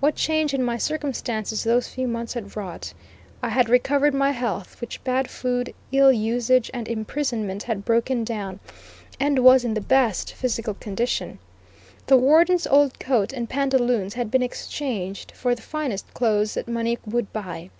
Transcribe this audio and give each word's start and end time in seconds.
What 0.00 0.16
change 0.16 0.52
in 0.54 0.64
my 0.64 0.76
circumstances 0.76 1.62
those 1.62 1.86
few 1.86 2.08
months 2.08 2.34
had 2.34 2.56
wrought. 2.56 2.92
I 3.44 3.50
had 3.50 3.68
recovered 3.68 4.12
my 4.12 4.32
health 4.32 4.80
which 4.80 5.04
bad 5.04 5.30
food, 5.30 5.72
ill 5.92 6.10
usage, 6.10 6.68
and 6.74 6.88
imprisonment 6.88 7.62
had 7.62 7.84
broken 7.84 8.24
down, 8.24 8.58
and 9.20 9.38
was 9.38 9.62
in 9.64 9.74
the 9.74 9.80
best 9.80 10.32
physical 10.32 10.74
condition. 10.74 11.38
The 12.08 12.16
warden's 12.16 12.66
old 12.66 12.98
coat 12.98 13.32
and 13.32 13.48
pantaloons 13.48 14.14
had 14.14 14.32
been 14.32 14.42
exchanged 14.42 15.30
for 15.30 15.54
the 15.54 15.62
finest 15.62 16.12
clothes 16.12 16.54
that 16.54 16.66
money 16.66 16.98
would 17.06 17.32
buy. 17.32 17.70